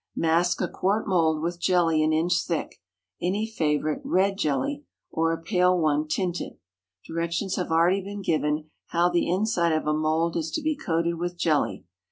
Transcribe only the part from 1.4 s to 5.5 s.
with jelly an inch thick any favorite red jelly, or a